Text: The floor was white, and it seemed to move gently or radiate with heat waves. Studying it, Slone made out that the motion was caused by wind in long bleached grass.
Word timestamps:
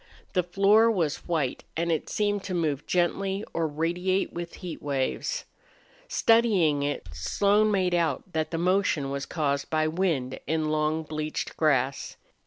The 0.33 0.41
floor 0.41 0.89
was 0.89 1.27
white, 1.27 1.63
and 1.77 1.91
it 1.91 2.09
seemed 2.09 2.43
to 2.45 2.55
move 2.55 2.87
gently 2.87 3.43
or 3.53 3.67
radiate 3.67 4.33
with 4.33 4.55
heat 4.55 4.81
waves. 4.81 5.45
Studying 6.07 6.81
it, 6.81 7.07
Slone 7.13 7.69
made 7.69 7.93
out 7.93 8.23
that 8.33 8.49
the 8.49 8.57
motion 8.57 9.11
was 9.11 9.27
caused 9.27 9.69
by 9.69 9.87
wind 9.87 10.39
in 10.47 10.69
long 10.71 11.03
bleached 11.03 11.55
grass. 11.55 12.15